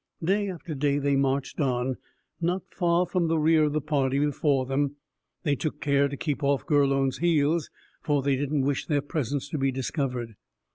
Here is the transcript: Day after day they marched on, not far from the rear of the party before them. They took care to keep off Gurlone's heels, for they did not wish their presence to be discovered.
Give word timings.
Day 0.23 0.49
after 0.49 0.73
day 0.73 0.97
they 0.97 1.15
marched 1.15 1.59
on, 1.61 1.97
not 2.41 2.63
far 2.71 3.05
from 3.05 3.27
the 3.27 3.37
rear 3.37 3.65
of 3.65 3.73
the 3.73 3.81
party 3.81 4.17
before 4.17 4.65
them. 4.65 4.95
They 5.43 5.55
took 5.55 5.79
care 5.79 6.07
to 6.07 6.17
keep 6.17 6.41
off 6.43 6.65
Gurlone's 6.65 7.19
heels, 7.19 7.69
for 8.01 8.23
they 8.23 8.35
did 8.35 8.51
not 8.51 8.65
wish 8.65 8.87
their 8.87 9.03
presence 9.03 9.47
to 9.49 9.59
be 9.59 9.71
discovered. 9.71 10.33